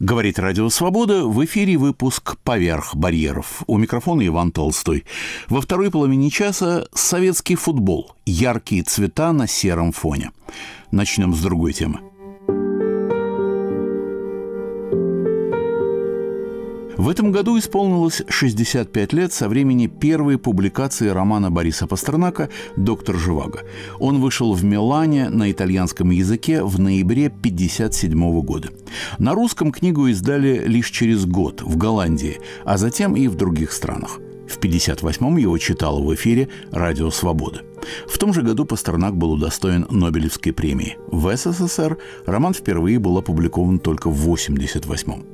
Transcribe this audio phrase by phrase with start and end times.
[0.00, 3.64] Говорит Радио Свобода, в эфире выпуск «Поверх барьеров».
[3.66, 5.04] У микрофона Иван Толстой.
[5.48, 8.12] Во второй половине часа советский футбол.
[8.24, 10.30] Яркие цвета на сером фоне.
[10.92, 12.07] Начнем с другой темы.
[17.08, 23.62] В этом году исполнилось 65 лет со времени первой публикации романа Бориса Пастернака «Доктор Живаго».
[23.98, 28.68] Он вышел в Милане на итальянском языке в ноябре 1957 года.
[29.16, 34.20] На русском книгу издали лишь через год в Голландии, а затем и в других странах.
[34.48, 37.62] В 1958-м его читал в эфире «Радио Свобода».
[38.08, 40.96] В том же году Пастернак был удостоен Нобелевской премии.
[41.10, 45.24] В СССР роман впервые был опубликован только в 1988-м.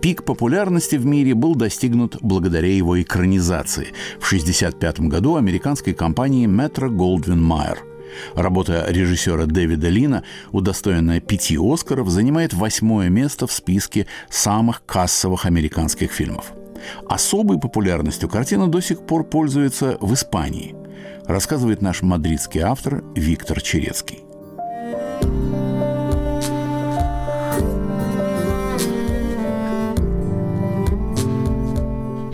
[0.00, 6.88] Пик популярности в мире был достигнут благодаря его экранизации в 1965 году американской компанией Metro
[6.88, 7.78] Goldwyn Mayer–
[8.34, 16.12] Работа режиссера Дэвида Лина, удостоенная пяти Оскаров, занимает восьмое место в списке самых кассовых американских
[16.12, 16.52] фильмов.
[17.08, 20.74] Особой популярностью картина до сих пор пользуется в Испании,
[21.26, 24.24] рассказывает наш мадридский автор Виктор Черецкий.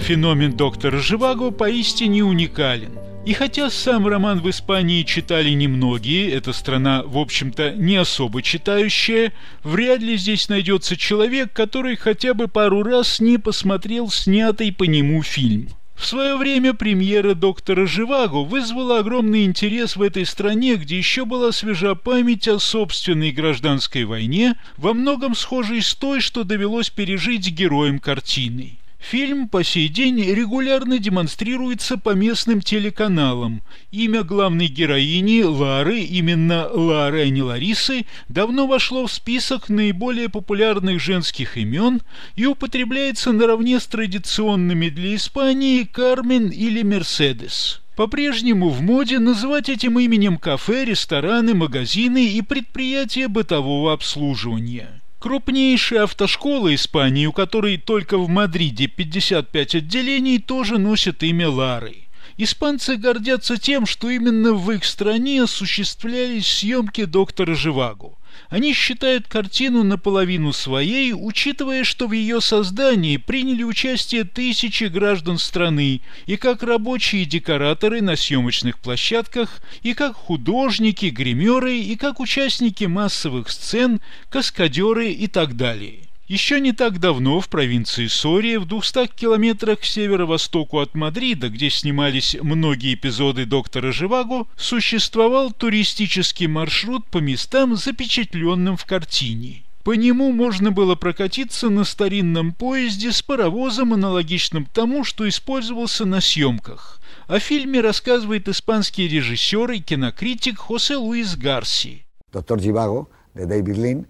[0.08, 2.97] Феномен доктора Живаго поистине уникален.
[3.28, 9.34] И хотя сам роман в Испании читали немногие, эта страна, в общем-то, не особо читающая,
[9.62, 15.22] вряд ли здесь найдется человек, который хотя бы пару раз не посмотрел снятый по нему
[15.22, 15.68] фильм.
[15.94, 21.52] В свое время премьера «Доктора Живаго» вызвала огромный интерес в этой стране, где еще была
[21.52, 27.98] свежа память о собственной гражданской войне, во многом схожей с той, что довелось пережить героям
[27.98, 28.78] картины.
[28.98, 33.62] Фильм по сей день регулярно демонстрируется по местным телеканалам.
[33.90, 41.00] Имя главной героини Лары, именно Лары, а не Ларисы, давно вошло в список наиболее популярных
[41.00, 42.02] женских имен
[42.36, 47.80] и употребляется наравне с традиционными для Испании Кармен или Мерседес.
[47.96, 54.97] По-прежнему в моде называть этим именем кафе, рестораны, магазины и предприятия бытового обслуживания.
[55.18, 62.04] Крупнейшая автошкола Испании, у которой только в Мадриде 55 отделений, тоже носит имя Лары.
[62.36, 68.12] Испанцы гордятся тем, что именно в их стране осуществлялись съемки доктора Живаго.
[68.48, 76.00] Они считают картину наполовину своей, учитывая, что в ее создании приняли участие тысячи граждан страны,
[76.26, 83.50] и как рабочие декораторы на съемочных площадках, и как художники, гримеры, и как участники массовых
[83.50, 84.00] сцен,
[84.30, 86.07] каскадеры и так далее.
[86.28, 91.70] Еще не так давно в провинции Сория, в 200 километрах к северо-востоку от Мадрида, где
[91.70, 99.62] снимались многие эпизоды «Доктора Живаго», существовал туристический маршрут по местам, запечатленным в картине.
[99.84, 106.20] По нему можно было прокатиться на старинном поезде с паровозом, аналогичным тому, что использовался на
[106.20, 107.00] съемках.
[107.26, 112.04] О фильме рассказывает испанский режиссер и кинокритик Хосе Луис Гарси.
[112.30, 114.06] Доктор Живаго, David Lynn,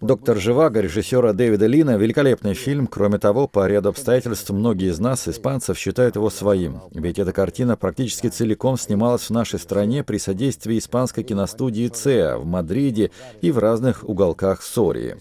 [0.00, 2.86] Доктор Живаго режиссера Дэвида Лина великолепный фильм.
[2.86, 6.80] Кроме того, по ряду обстоятельств многие из нас, испанцев, считают его своим.
[6.92, 12.46] Ведь эта картина практически целиком снималась в нашей стране при содействии испанской киностудии ЦЕА в
[12.46, 15.16] Мадриде и в разных уголках Сории.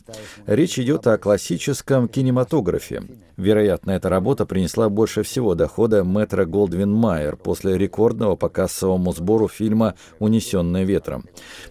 [0.45, 3.03] Речь идет о классическом кинематографе.
[3.37, 9.47] Вероятно, эта работа принесла больше всего дохода Мэтра Голдвин Майер после рекордного по кассовому сбору
[9.47, 11.25] фильма «Унесенная ветром».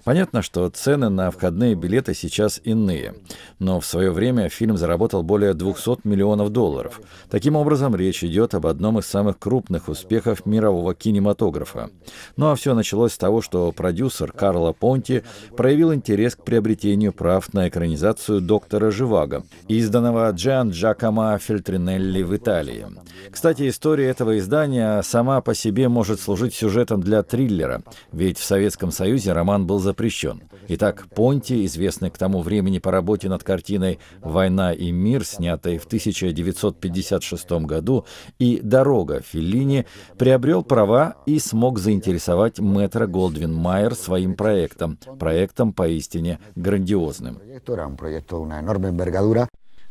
[0.05, 3.15] Понятно, что цены на входные билеты сейчас иные,
[3.59, 7.01] но в свое время фильм заработал более 200 миллионов долларов.
[7.31, 11.91] Таким образом, речь идет об одном из самых крупных успехов мирового кинематографа.
[12.37, 15.23] Ну а все началось с того, что продюсер Карло Понти
[15.57, 22.37] проявил интерес к приобретению прав на экранизацию «Доктора Живаго», изданного Джан Джакома Фельдмана Тринелли в
[22.37, 22.87] Италии.
[23.31, 28.93] Кстати, история этого издания сама по себе может служить сюжетом для триллера, ведь в Советском
[28.93, 30.43] Союзе роман был запрещен.
[30.69, 35.87] Итак, Понти, известный к тому времени по работе над картиной «Война и мир», снятой в
[35.87, 38.05] 1956 году,
[38.39, 39.87] и «Дорога» Феллини,
[40.19, 47.39] приобрел права и смог заинтересовать мэтра Голдвин Майер своим проектом, проектом поистине грандиозным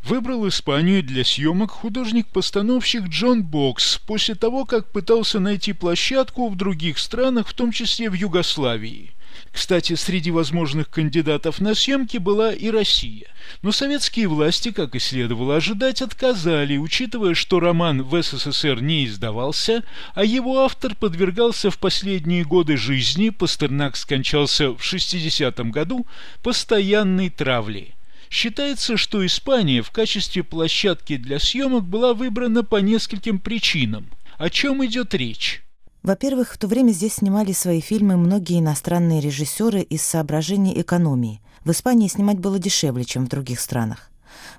[0.04, 6.98] выбрал Испанию для съемок художник-постановщик Джон Бокс после того, как пытался найти площадку в других
[6.98, 9.12] странах, в том числе в Югославии.
[9.52, 13.28] Кстати, среди возможных кандидатов на съемки была и Россия.
[13.62, 19.84] Но советские власти, как и следовало ожидать, отказали, учитывая, что роман в СССР не издавался,
[20.14, 26.06] а его автор подвергался в последние годы жизни, Пастернак скончался в 60-м году,
[26.44, 27.96] постоянной травле.
[28.30, 34.08] Считается, что Испания в качестве площадки для съемок была выбрана по нескольким причинам.
[34.38, 35.64] О чем идет речь?
[36.04, 41.42] Во-первых, в то время здесь снимали свои фильмы многие иностранные режиссеры из соображений экономии.
[41.66, 44.09] В Испании снимать было дешевле, чем в других странах.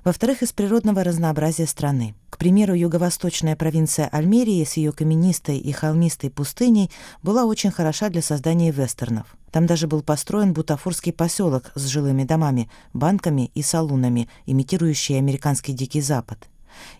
[0.03, 2.15] Во-вторых, из природного разнообразия страны.
[2.29, 6.89] К примеру, юго-восточная провинция Альмерии с ее каменистой и холмистой пустыней
[7.23, 9.35] была очень хороша для создания вестернов.
[9.51, 16.01] Там даже был построен бутафорский поселок с жилыми домами, банками и салунами, имитирующие американский Дикий
[16.01, 16.47] Запад.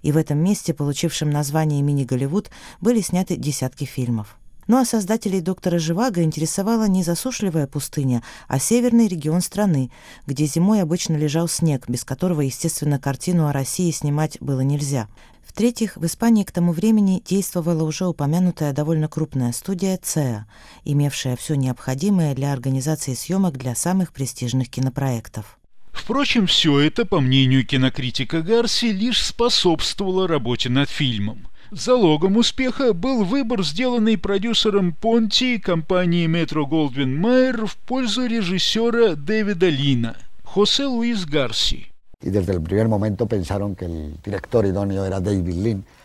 [0.02, 2.50] И в этом месте, получившем название «Мини-Голливуд»,
[2.82, 4.38] были сняты десятки фильмов.
[4.72, 9.92] Ну а создателей «Доктора Живаго» интересовала не засушливая пустыня, а северный регион страны,
[10.28, 15.10] где зимой обычно лежал снег, без которого, естественно, картину о России снимать было нельзя.
[15.46, 20.46] В-третьих, в Испании к тому времени действовала уже упомянутая довольно крупная студия ЦЕА,
[20.86, 25.60] имевшая все необходимое для организации съемок для самых престижных кинопроектов.
[25.92, 31.50] Впрочем, все это, по мнению кинокритика Гарси, лишь способствовало работе над фильмом.
[31.72, 39.70] Залогом успеха был выбор, сделанный продюсером Понти компании Метро Голдвин Майер в пользу режиссера Дэвида
[39.70, 41.88] Лина, Хосе Луис Гарси.
[42.22, 45.22] Y desde el primer momento pensaron que el director idóneo era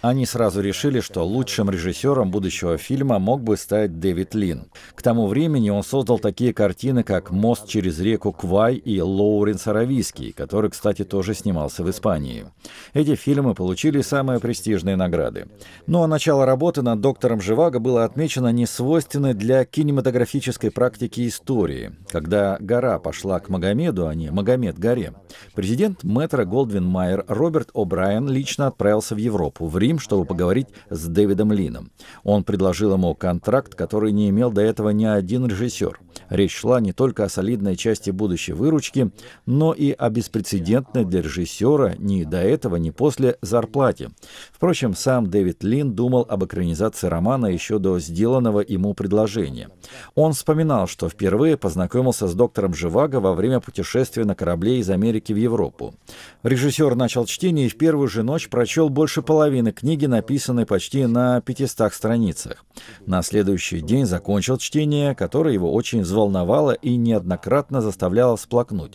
[0.07, 4.67] Они сразу решили, что лучшим режиссером будущего фильма мог бы стать Дэвид Лин.
[4.95, 10.31] К тому времени он создал такие картины, как «Мост через реку Квай» и «Лоуренс Аравийский»,
[10.31, 12.47] который, кстати, тоже снимался в Испании.
[12.95, 15.49] Эти фильмы получили самые престижные награды.
[15.89, 21.97] Но ну, а начало работы над «Доктором Живаго» было отмечено несвойственной для кинематографической практики истории,
[22.13, 25.15] когда гора пошла к Магомеду, а не Магомед горе.
[25.57, 30.69] Президент Мэтра Голдвин Майер Роберт О'Брайен лично отправился в Европу, в Рим, ним, чтобы поговорить
[30.91, 31.91] с Дэвидом Лином.
[32.23, 36.01] Он предложил ему контракт, который не имел до этого ни один режиссер.
[36.29, 39.11] Речь шла не только о солидной части будущей выручки,
[39.47, 44.11] но и о беспрецедентной для режиссера ни до этого, ни после зарплате.
[44.53, 49.69] Впрочем, сам Дэвид Лин думал об экранизации романа еще до сделанного ему предложения.
[50.15, 55.33] Он вспоминал, что впервые познакомился с доктором Живаго во время путешествия на корабле из Америки
[55.33, 55.95] в Европу.
[56.43, 61.41] Режиссер начал чтение и в первую же ночь прочел больше половины книги, написанной почти на
[61.41, 62.65] 500 страницах.
[63.07, 68.95] На следующий день закончил чтение, которое его очень взволновало и неоднократно заставляло всплакнуть.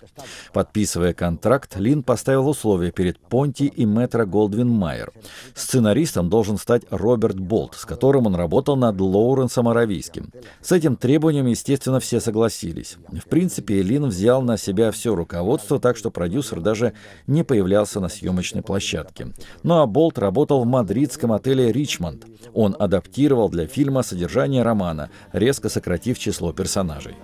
[0.52, 5.14] Подписывая контракт, Лин поставил условия перед Понти и Метро Голдвин Майер.
[5.56, 10.30] Сценаристом должен стать Роберт Болт, с которым он работал над Лоуренсом Аравийским.
[10.62, 12.98] С этим требованием, естественно, все согласились.
[13.12, 16.94] В принципе, Лин взял на себя все руководство, так что продюсер даже
[17.28, 19.28] не появлялся на съемочной площадке.
[19.64, 22.26] Ну а Болт работал в мадридском отеле «Ричмонд».
[22.54, 27.16] Он адаптировал для фильма содержание романа, резко сократив число персонажей.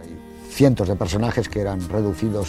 [0.57, 2.47] Cientos de personajes que eran reducidos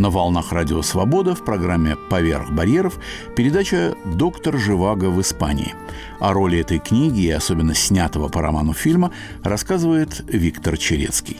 [0.00, 2.98] На волнах Радио Свобода в программе «Поверх барьеров»
[3.36, 5.74] передача «Доктор Живаго в Испании».
[6.20, 9.12] О роли этой книги и особенно снятого по роману фильма
[9.42, 11.36] рассказывает Виктор Черецкий.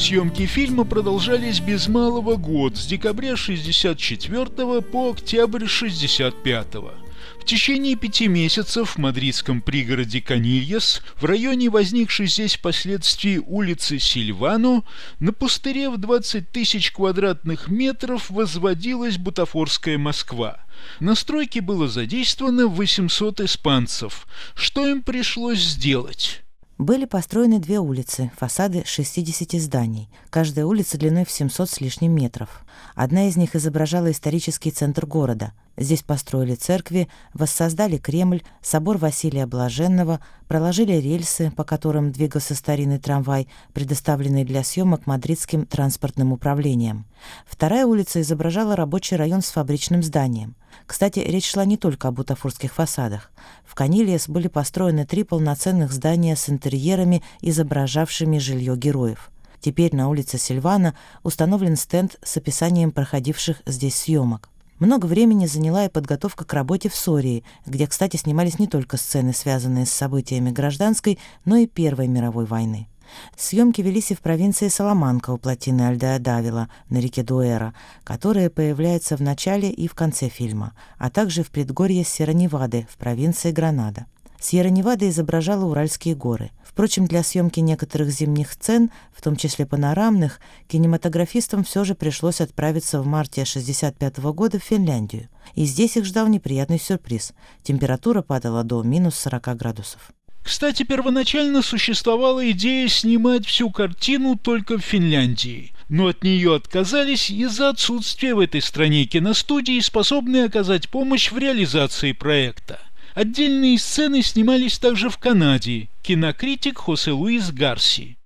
[0.00, 6.94] Съемки фильма продолжались без малого год, с декабря 64 по октябрь 65 -го.
[7.38, 14.86] В течение пяти месяцев в мадридском пригороде Канильяс, в районе возникшей здесь впоследствии улицы Сильвану,
[15.18, 20.64] на пустыре в 20 тысяч квадратных метров возводилась бутафорская Москва.
[21.00, 24.26] На стройке было задействовано 800 испанцев.
[24.54, 26.40] Что им пришлось сделать?
[26.80, 32.64] Были построены две улицы, фасады 60 зданий, каждая улица длиной в 700 с лишним метров.
[32.94, 35.52] Одна из них изображала исторический центр города.
[35.76, 43.48] Здесь построили церкви, воссоздали Кремль, собор Василия Блаженного, проложили рельсы, по которым двигался старинный трамвай,
[43.72, 47.06] предоставленный для съемок мадридским транспортным управлением.
[47.46, 50.54] Вторая улица изображала рабочий район с фабричным зданием.
[50.86, 53.30] Кстати, речь шла не только о бутафорских фасадах.
[53.64, 59.30] В Канилиес были построены три полноценных здания с интерьерами, изображавшими жилье героев.
[59.60, 64.48] Теперь на улице Сильвана установлен стенд с описанием проходивших здесь съемок.
[64.78, 69.34] Много времени заняла и подготовка к работе в Сории, где, кстати, снимались не только сцены,
[69.34, 72.88] связанные с событиями гражданской, но и Первой мировой войны.
[73.36, 77.74] Съемки велись и в провинции Саламанка у плотины Альдеа-Давила на реке Дуэра,
[78.04, 83.50] которая появляется в начале и в конце фильма, а также в предгорье Сера-Невады в провинции
[83.50, 84.06] Гранада.
[84.40, 86.50] Сьерра-Невада изображала Уральские горы.
[86.70, 93.02] Впрочем, для съемки некоторых зимних сцен, в том числе панорамных, кинематографистам все же пришлось отправиться
[93.02, 95.28] в марте 1965 года в Финляндию.
[95.56, 97.32] И здесь их ждал неприятный сюрприз.
[97.64, 100.12] Температура падала до минус 40 градусов.
[100.44, 107.70] Кстати, первоначально существовала идея снимать всю картину только в Финляндии, но от нее отказались из-за
[107.70, 112.78] отсутствия в этой стране киностудии, способной оказать помощь в реализации проекта.
[113.14, 115.88] Отдельные сцены снимались также в Канаде.
[116.02, 118.16] Кинокритик Хосе Луис Гарси.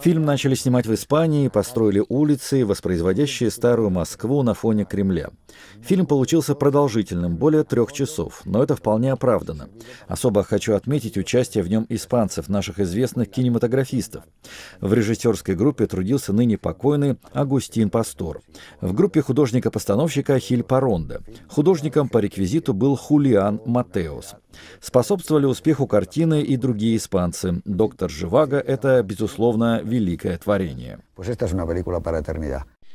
[0.00, 5.30] Фильм начали снимать в Испании, построили улицы, воспроизводящие старую Москву на фоне Кремля.
[5.80, 9.68] Фильм получился продолжительным, более трех часов, но это вполне оправдано.
[10.06, 14.24] Особо хочу отметить участие в нем испанцев, наших известных кинематографистов.
[14.80, 18.40] В режиссерской группе трудился ныне покойный Агустин Пастор.
[18.80, 21.22] В группе художника-постановщика Хиль Паронда.
[21.48, 24.34] Художником по реквизиту был Хулиан Матеос.
[24.80, 27.62] Способствовали успеху картины и другие испанцы.
[27.64, 30.98] «Доктор Живаго»— это, безусловно, великое творение.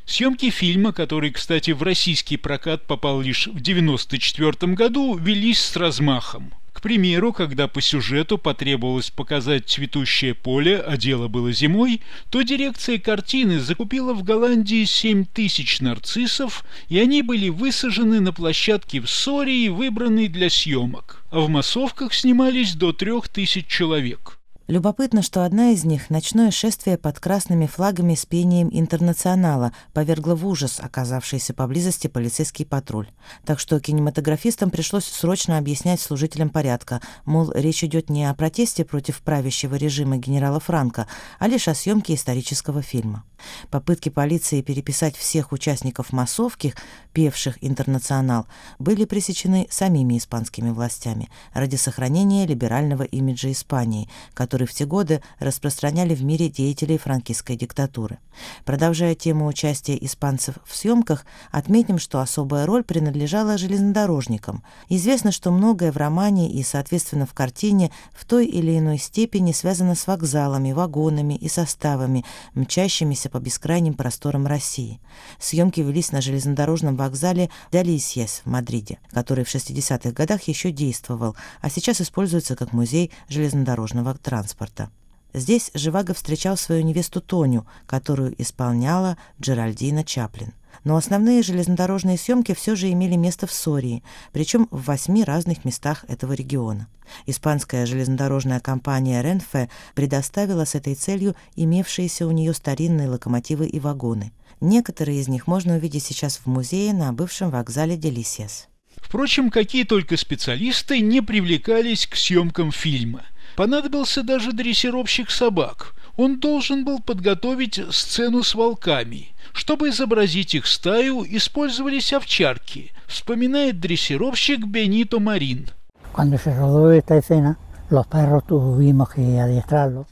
[0.06, 6.54] Съемки фильма, который, кстати, в российский прокат попал лишь в 1994 году, велись с размахом.
[6.84, 13.62] Примеру, когда по сюжету потребовалось показать цветущее поле, а дело было зимой, то дирекция картины
[13.62, 20.28] закупила в Голландии 7 тысяч нарциссов, и они были высажены на площадке в Сории, выбранной
[20.28, 21.24] для съемок.
[21.32, 24.38] А в массовках снимались до трех тысяч человек.
[24.68, 30.48] Любопытно, что одна из них, ночное шествие под красными флагами с пением интернационала, повергло в
[30.48, 33.10] ужас оказавшийся поблизости полицейский патруль.
[33.44, 39.22] Так что кинематографистам пришлось срочно объяснять служителям порядка, мол, речь идет не о протесте против
[39.22, 41.08] правящего режима генерала Франка,
[41.40, 43.26] а лишь о съемке исторического фильма.
[43.70, 46.74] Попытки полиции переписать всех участников массовки,
[47.12, 48.48] певших «Интернационал»,
[48.80, 56.16] были пресечены самими испанскими властями ради сохранения либерального имиджа Испании, который в те годы распространяли
[56.16, 58.20] в мире деятелей франкистской диктатуры.
[58.66, 64.64] Продолжая тему участия испанцев в съемках, отметим, что особая роль принадлежала железнодорожникам.
[64.90, 69.96] Известно, что многое в романе и, соответственно, в картине в той или иной степени связано
[69.96, 75.00] с вокзалами, вагонами и составами, мчащимися по бескрайним просторам России.
[75.40, 81.70] Съемки велись на железнодорожном вокзале Далисьес в Мадриде, который в 60-х годах еще действовал, а
[81.70, 84.12] сейчас используется как музей железнодорожного
[84.44, 84.90] транспорта.
[85.34, 90.54] Здесь Живаго встречал свою невесту Тоню, которую исполняла Джеральдина Чаплин.
[90.84, 96.06] Но основные железнодорожные съемки все же имели место в Сории, причем в восьми разных местах
[96.08, 96.88] этого региона.
[97.26, 104.34] Испанская железнодорожная компания «Ренфе» предоставила с этой целью имевшиеся у нее старинные локомотивы и вагоны.
[104.62, 108.68] Некоторые из них можно увидеть сейчас в музее на бывшем вокзале Делисиас.
[108.98, 113.24] Впрочем, какие только специалисты не привлекались к съемкам фильма.
[113.56, 115.94] Понадобился даже дрессировщик собак.
[116.16, 124.66] Он должен был подготовить сцену с волками– чтобы изобразить их стаю, использовались овчарки, вспоминает дрессировщик
[124.66, 125.70] Бенито Марин.
[126.12, 127.16] Cuando se rodó esta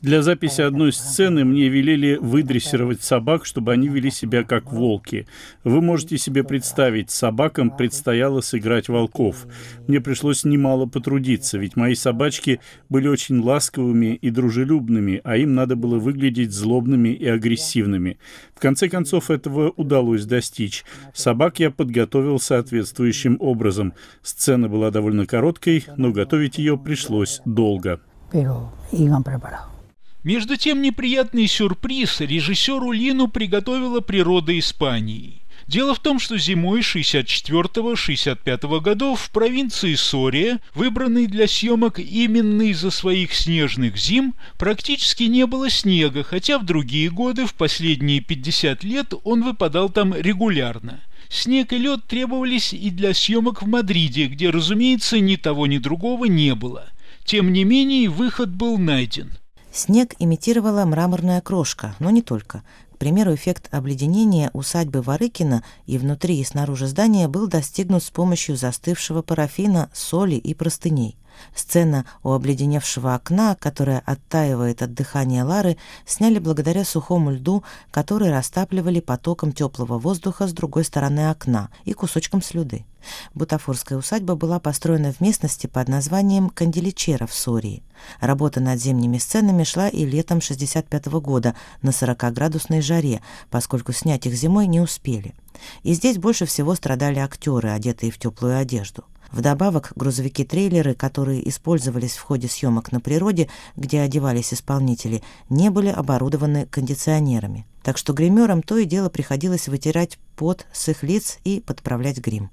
[0.01, 5.25] для записи одной сцены мне велели выдрессировать собак, чтобы они вели себя как волки.
[5.63, 9.47] Вы можете себе представить, собакам предстояло сыграть волков.
[9.87, 12.59] Мне пришлось немало потрудиться, ведь мои собачки
[12.89, 18.19] были очень ласковыми и дружелюбными, а им надо было выглядеть злобными и агрессивными.
[18.53, 20.85] В конце концов, этого удалось достичь.
[21.15, 23.93] Собак я подготовил соответствующим образом.
[24.21, 27.99] Сцена была довольно короткой, но готовить ее пришлось долго долго.
[30.23, 35.41] Между тем неприятный сюрприз режиссеру Лину приготовила природа Испании.
[35.67, 42.91] Дело в том, что зимой 64-65 годов в провинции Сория, выбранной для съемок именно из-за
[42.91, 49.13] своих снежных зим, практически не было снега, хотя в другие годы, в последние 50 лет,
[49.23, 50.99] он выпадал там регулярно.
[51.29, 56.25] Снег и лед требовались и для съемок в Мадриде, где, разумеется, ни того, ни другого
[56.25, 56.89] не было–
[57.23, 59.31] тем не менее, выход был найден.
[59.71, 62.63] Снег имитировала мраморная крошка, но не только.
[62.93, 68.57] К примеру, эффект обледенения усадьбы Варыкина и внутри и снаружи здания был достигнут с помощью
[68.57, 71.17] застывшего парафина, соли и простыней.
[71.55, 78.99] Сцена у обледеневшего окна, которая оттаивает от дыхания Лары, сняли благодаря сухому льду, который растапливали
[78.99, 82.85] потоком теплого воздуха с другой стороны окна и кусочком слюды.
[83.33, 87.83] Бутафорская усадьба была построена в местности под названием Канделичера в Сории.
[88.19, 94.25] Работа над зимними сценами шла и летом 65 -го года на 40-градусной жаре, поскольку снять
[94.25, 95.33] их зимой не успели.
[95.83, 99.03] И здесь больше всего страдали актеры, одетые в теплую одежду.
[99.31, 106.65] Вдобавок, грузовики-трейлеры, которые использовались в ходе съемок на природе, где одевались исполнители, не были оборудованы
[106.65, 107.65] кондиционерами.
[107.81, 112.51] Так что гримерам то и дело приходилось вытирать пот с их лиц и подправлять грим.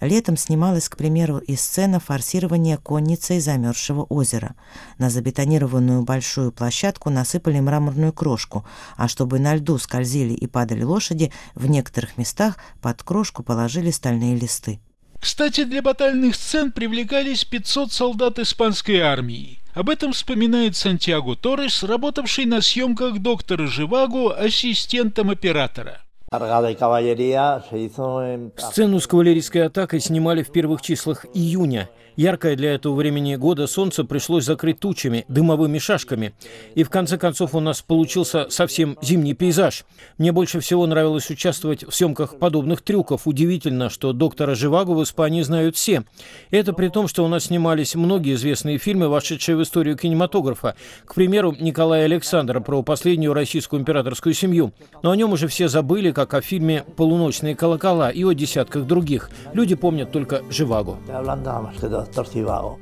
[0.00, 4.54] Летом снималась, к примеру, и сцена форсирования конницей замерзшего озера.
[4.98, 8.64] На забетонированную большую площадку насыпали мраморную крошку,
[8.96, 14.36] а чтобы на льду скользили и падали лошади, в некоторых местах под крошку положили стальные
[14.36, 14.78] листы.
[15.20, 19.58] Кстати, для батальных сцен привлекались 500 солдат испанской армии.
[19.74, 26.00] Об этом вспоминает Сантьяго Торрес, работавший на съемках доктора Живаго ассистентом оператора.
[28.56, 34.02] Сцену с кавалерийской атакой снимали в первых числах июня– Яркое для этого времени года солнце
[34.02, 36.32] пришлось закрыть тучами, дымовыми шашками.
[36.74, 39.84] И в конце концов у нас получился совсем зимний пейзаж.
[40.16, 43.26] Мне больше всего нравилось участвовать в съемках подобных трюков.
[43.26, 46.04] Удивительно, что доктора Живаго в Испании знают все.
[46.50, 50.74] Это при том, что у нас снимались многие известные фильмы, вошедшие в историю кинематографа.
[51.04, 54.72] К примеру, Николая Александра про последнюю российскую императорскую семью.
[55.02, 59.30] Но о нем уже все забыли, как о фильме «Полуночные колокола» и о десятках других.
[59.52, 60.96] Люди помнят только Живаго
[62.06, 62.78] doctor Cibago.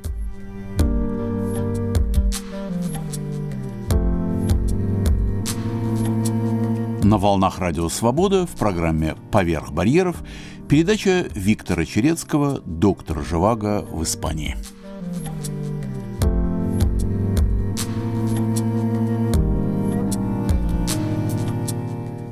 [7.03, 10.23] На волнах Радио Свобода в программе «Поверх барьеров»
[10.67, 14.57] передача Виктора Черецкого «Доктор Живаго в Испании».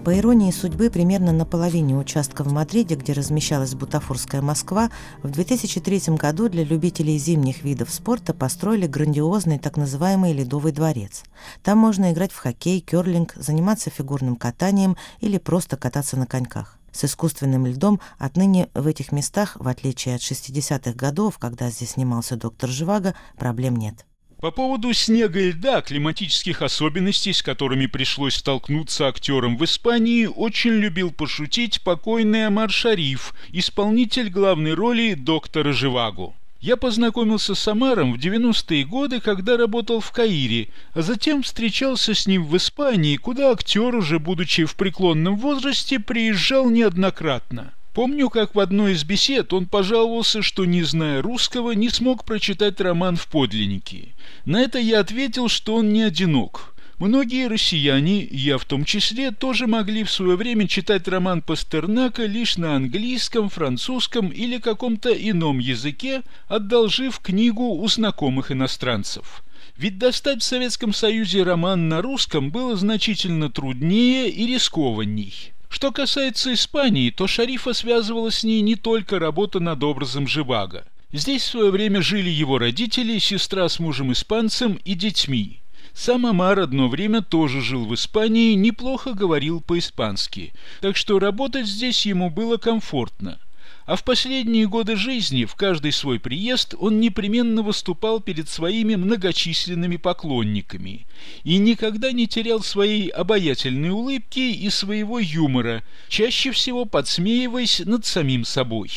[0.03, 4.91] По иронии судьбы, примерно на половине участка в Мадриде, где размещалась бутафорская Москва,
[5.22, 11.24] в 2003 году для любителей зимних видов спорта построили грандиозный так называемый Ледовый дворец.
[11.63, 16.77] Там можно играть в хоккей, керлинг, заниматься фигурным катанием или просто кататься на коньках.
[16.91, 22.36] С искусственным льдом отныне в этих местах, в отличие от 60-х годов, когда здесь снимался
[22.36, 24.05] доктор Живаго, проблем нет.
[24.43, 30.71] По поводу снега и льда, климатических особенностей, с которыми пришлось столкнуться актерам в Испании, очень
[30.71, 36.33] любил пошутить покойный Амар Шариф, исполнитель главной роли доктора Живаго.
[36.59, 42.27] Я познакомился с Амаром в 90-е годы, когда работал в Каире, а затем встречался с
[42.27, 47.71] ним в Испании, куда актер, уже будучи в преклонном возрасте, приезжал неоднократно.
[47.93, 52.82] Помню, как в одной из бесед он пожаловался, что, не зная русского, не смог прочитать
[52.82, 54.15] роман в подлиннике.
[54.45, 56.73] На это я ответил, что он не одинок.
[56.97, 62.58] Многие россияне, я в том числе, тоже могли в свое время читать роман Пастернака лишь
[62.58, 69.43] на английском, французском или каком-то ином языке, одолжив книгу у знакомых иностранцев.
[69.77, 75.52] Ведь достать в Советском Союзе роман на русском было значительно труднее и рискованней.
[75.73, 80.86] Что касается Испании, то Шарифа связывала с ней не только работа над образом Живаго.
[81.12, 85.62] Здесь в свое время жили его родители, сестра с мужем-испанцем и детьми.
[85.95, 92.05] Сам Амар одно время тоже жил в Испании, неплохо говорил по-испански, так что работать здесь
[92.05, 93.39] ему было комфортно–
[93.86, 99.98] а в последние годы жизни в каждый свой приезд он непременно выступал перед своими многочисленными
[99.98, 101.06] поклонниками
[101.43, 108.46] и никогда не терял своей обаятельной улыбки и своего юмора, чаще всего подсмеиваясь над самим
[108.46, 108.89] собой.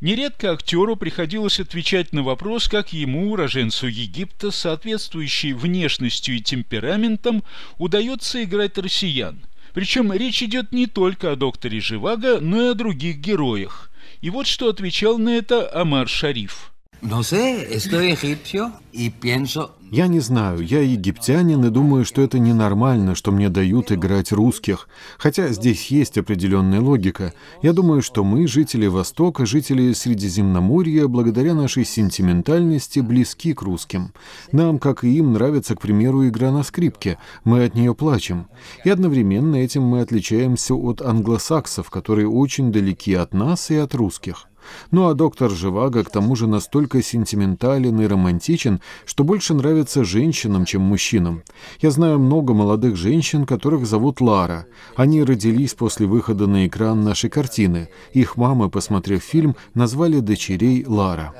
[0.00, 7.42] Нередко актеру приходилось отвечать на вопрос, как ему, уроженцу Египта, соответствующей внешностью и темпераментом,
[7.78, 9.40] удается играть россиян.
[9.74, 13.90] Причем речь идет не только о докторе Живаго, но и о других героях.
[14.20, 16.72] И вот что отвечал на это Амар Шариф.
[19.90, 24.88] Я не знаю, я египтянин и думаю, что это ненормально, что мне дают играть русских.
[25.16, 27.32] Хотя здесь есть определенная логика.
[27.62, 34.12] Я думаю, что мы, жители Востока, жители Средиземноморья, благодаря нашей сентиментальности, близки к русским.
[34.50, 37.16] Нам, как и им, нравится, к примеру, игра на скрипке.
[37.44, 38.48] Мы от нее плачем.
[38.84, 44.47] И одновременно этим мы отличаемся от англосаксов, которые очень далеки от нас и от русских.
[44.90, 50.64] Ну а доктор Живаго к тому же настолько сентиментален и романтичен, что больше нравится женщинам,
[50.64, 51.42] чем мужчинам.
[51.80, 54.66] Я знаю много молодых женщин, которых зовут Лара.
[54.96, 57.88] Они родились после выхода на экран нашей картины.
[58.12, 61.34] Их мамы, посмотрев фильм, назвали дочерей Лара.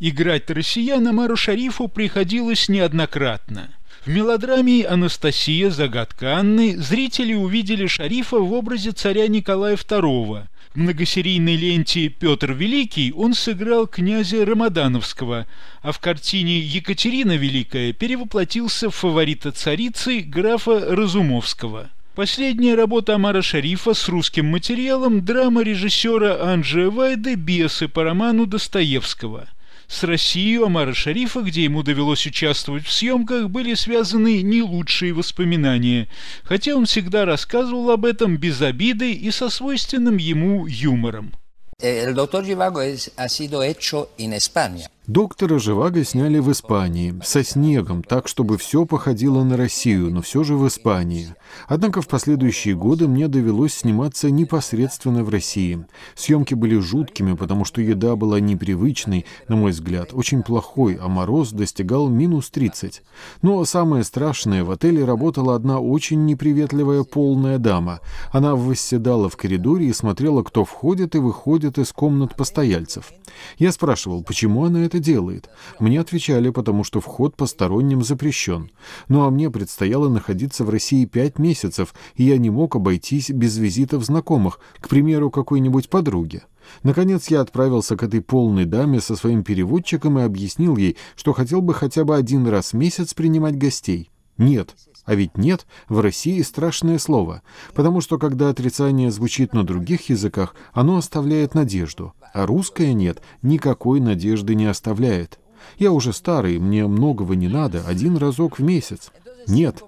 [0.00, 3.70] Играть россиян Амару Шарифу приходилось неоднократно.
[4.04, 5.70] В мелодраме «Анастасия.
[5.70, 10.42] Загадка Анны» зрители увидели Шарифа в образе царя Николая II,
[10.74, 15.46] в многосерийной ленте «Петр Великий» он сыграл князя Рамадановского,
[15.82, 21.90] а в картине «Екатерина Великая» перевоплотился в фаворита царицы графа Разумовского.
[22.14, 29.48] Последняя работа Амара Шарифа с русским материалом– драма режиссера Анджея Вайды «Бесы» по роману Достоевского.
[29.92, 36.08] С Россией Амара Шарифа, где ему довелось участвовать в съемках, были связаны не лучшие воспоминания,
[36.44, 41.34] хотя он всегда рассказывал об этом без обиды и со свойственным ему юмором.
[41.78, 44.88] El doctor Givago ha sido hecho en España.
[45.12, 50.42] Доктора Живаго сняли в Испании, со снегом, так, чтобы все походило на Россию, но все
[50.42, 51.34] же в Испании.
[51.68, 55.84] Однако в последующие годы мне довелось сниматься непосредственно в России.
[56.14, 61.52] Съемки были жуткими, потому что еда была непривычной, на мой взгляд, очень плохой, а мороз
[61.52, 63.02] достигал минус 30.
[63.42, 68.00] Но самое страшное, в отеле работала одна очень неприветливая полная дама.
[68.30, 73.12] Она восседала в коридоре и смотрела, кто входит и выходит из комнат постояльцев.
[73.58, 75.50] Я спрашивал, почему она это делает.
[75.78, 78.70] Мне отвечали, потому что вход посторонним запрещен.
[79.08, 83.58] Ну а мне предстояло находиться в России пять месяцев, и я не мог обойтись без
[83.58, 86.42] визитов знакомых, к примеру, какой-нибудь подруги.
[86.84, 91.60] Наконец я отправился к этой полной даме со своим переводчиком и объяснил ей, что хотел
[91.60, 94.11] бы хотя бы один раз в месяц принимать гостей.
[94.38, 97.42] Нет, а ведь «нет» в России страшное слово,
[97.74, 104.00] потому что когда отрицание звучит на других языках, оно оставляет надежду, а русское «нет» никакой
[104.00, 105.38] надежды не оставляет.
[105.78, 109.12] Я уже старый, мне многого не надо, один разок в месяц.
[109.46, 109.82] Нет.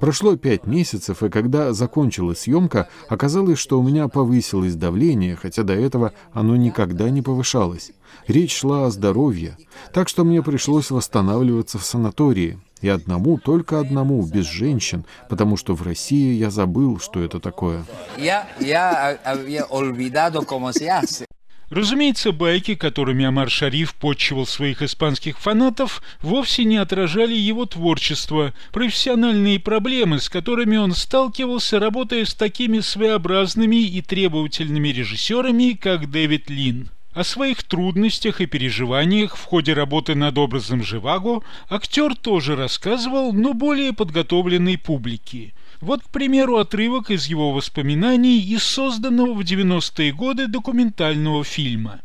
[0.00, 5.72] Прошло пять месяцев, и когда закончилась съемка, оказалось, что у меня повысилось давление, хотя до
[5.74, 7.92] этого оно никогда не повышалось.
[8.26, 9.56] Речь шла о здоровье,
[9.92, 12.58] так что мне пришлось восстанавливаться в санатории.
[12.82, 17.84] И одному, только одному, без женщин, потому что в России я забыл, что это такое.
[18.18, 19.18] Я, я
[20.46, 21.26] cómo se hace.
[21.68, 29.58] Разумеется, байки, которыми Амар Шариф подчивал своих испанских фанатов, вовсе не отражали его творчество, профессиональные
[29.58, 36.90] проблемы, с которыми он сталкивался, работая с такими своеобразными и требовательными режиссерами, как Дэвид Лин.
[37.16, 43.54] О своих трудностях и переживаниях в ходе работы над образом Живаго актер тоже рассказывал, но
[43.54, 45.54] более подготовленной публике.
[45.80, 52.02] Вот, к примеру, отрывок из его воспоминаний из созданного в 90-е годы документального фильма.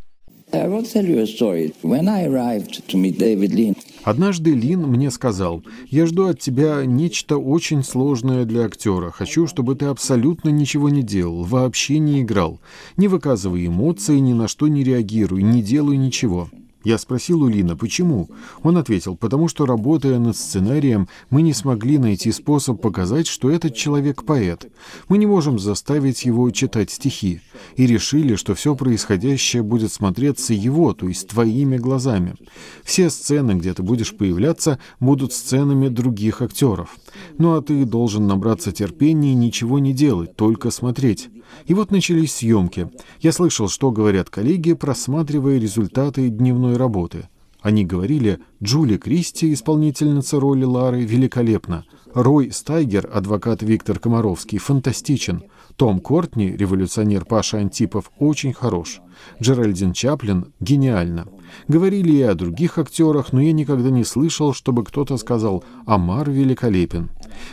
[4.03, 9.11] Однажды Лин мне сказал, «Я жду от тебя нечто очень сложное для актера.
[9.11, 12.59] Хочу, чтобы ты абсолютно ничего не делал, вообще не играл.
[12.97, 16.49] Не выказывай эмоций, ни на что не реагируй, не делай ничего».
[16.83, 18.29] Я спросил у Лина, почему.
[18.63, 23.75] Он ответил, потому что, работая над сценарием, мы не смогли найти способ показать, что этот
[23.75, 24.71] человек поэт.
[25.07, 27.41] Мы не можем заставить его читать стихи.
[27.75, 32.35] И решили, что все происходящее будет смотреться его, то есть твоими глазами.
[32.83, 36.97] Все сцены, где ты будешь появляться, будут сценами других актеров.
[37.37, 41.29] Ну а ты должен набраться терпения и ничего не делать, только смотреть.
[41.65, 42.89] И вот начались съемки.
[43.19, 47.29] Я слышал, что говорят коллеги, просматривая результаты дневной работы.
[47.61, 51.85] Они говорили, Джули Кристи, исполнительница роли Лары, великолепна.
[52.13, 55.43] Рой Стайгер, адвокат Виктор Комаровский, фантастичен.
[55.75, 58.99] Том Кортни, революционер Паша Антипов, очень хорош.
[59.41, 61.27] Джеральдин Чаплин гениально.
[61.67, 67.09] Говорили и о других актерах, но я никогда не слышал, чтобы кто-то сказал «Амар великолепен».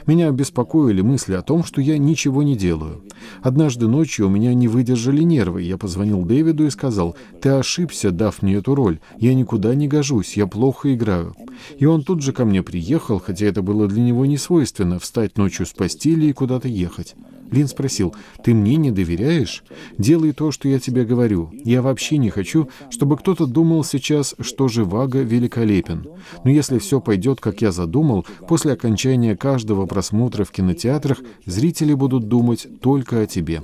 [0.07, 3.03] Меня беспокоили мысли о том, что я ничего не делаю.
[3.43, 5.63] Однажды ночью у меня не выдержали нервы.
[5.63, 8.99] Я позвонил Дэвиду и сказал «Ты ошибся, дав мне эту роль.
[9.19, 11.35] Я никуда не гожусь, я плохо играю».
[11.79, 15.37] И он тут же ко мне приехал, хотя это было для него не свойственно, встать
[15.37, 17.15] ночью с постели и куда-то ехать.
[17.51, 19.63] Лин спросил, «Ты мне не доверяешь?
[19.97, 21.51] Делай то, что я тебе говорю.
[21.65, 26.07] Я вообще не хочу, чтобы кто-то думал сейчас, что Живаго великолепен.
[26.45, 32.29] Но если все пойдет, как я задумал, после окончания каждого просмотра в кинотеатрах зрители будут
[32.29, 33.63] думать только о тебе».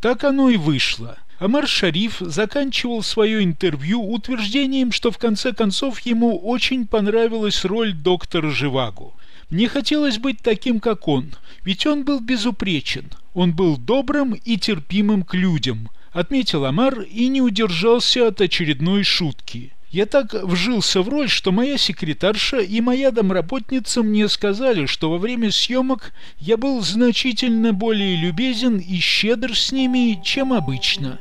[0.00, 1.18] Так оно и вышло.
[1.40, 8.50] Амар Шариф заканчивал свое интервью утверждением, что в конце концов ему очень понравилась роль доктора
[8.50, 9.12] Живаго–
[9.54, 11.30] мне хотелось быть таким, как он,
[11.62, 13.04] ведь он был безупречен.
[13.34, 19.72] Он был добрым и терпимым к людям, отметил Амар и не удержался от очередной шутки.
[19.92, 25.18] Я так вжился в роль, что моя секретарша и моя домработница мне сказали, что во
[25.18, 31.20] время съемок я был значительно более любезен и щедр с ними, чем обычно.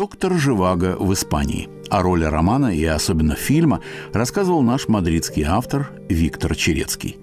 [0.00, 1.68] «Доктор Живаго» в Испании.
[1.90, 3.82] О роли романа и особенно фильма
[4.14, 7.18] рассказывал наш мадридский автор Виктор Черецкий.